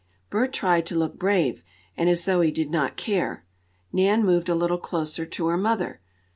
Bert 0.31 0.51
tried 0.51 0.87
to 0.87 0.95
look 0.97 1.19
brave, 1.19 1.63
and 1.95 2.09
as 2.09 2.25
though 2.25 2.41
he 2.41 2.49
did 2.49 2.71
not 2.71 2.97
care. 2.97 3.45
Nan 3.93 4.23
moved 4.25 4.49
a 4.49 4.55
little 4.55 4.79
closer 4.79 5.27
to 5.27 5.45
her 5.45 5.57
mother. 5.57 6.01